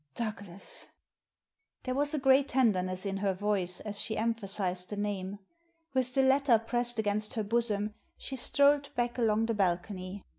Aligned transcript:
Douglas!" 0.15 0.87
There 1.83 1.93
was 1.93 2.15
a 2.15 2.19
great 2.19 2.47
tenderness 2.47 3.05
in 3.05 3.17
her 3.17 3.35
voice 3.35 3.81
as 3.81 3.99
she 3.99 4.17
emphasised 4.17 4.89
the 4.89 4.95
name. 4.97 5.37
With 5.93 6.15
the 6.15 6.23
letter 6.23 6.57
pressed 6.57 6.97
against 6.97 7.35
her 7.35 7.43
bosom 7.43 7.93
she 8.17 8.35
strolled 8.35 8.89
back 8.95 9.19
along 9.19 9.45
the 9.45 9.53
bal 9.53 9.77
cony. 9.77 10.23